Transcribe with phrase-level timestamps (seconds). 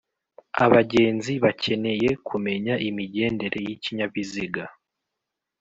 [0.65, 4.63] abagenzi bakeneye kumenya imigendere y'ikinyabiziga.